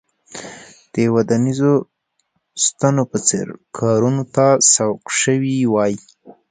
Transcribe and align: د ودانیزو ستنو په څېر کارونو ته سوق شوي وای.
د 0.93 0.95
ودانیزو 1.15 1.71
ستنو 2.65 3.03
په 3.11 3.17
څېر 3.27 3.47
کارونو 3.77 4.23
ته 4.35 4.45
سوق 4.73 5.01
شوي 5.21 5.55
وای. 5.73 5.93